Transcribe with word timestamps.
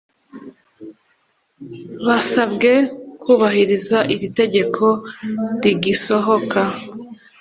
basabwe 2.07 2.71
kubahiriza 3.21 3.97
iri 4.15 4.27
tegeko 4.39 4.85
rigisohoka 5.63 6.61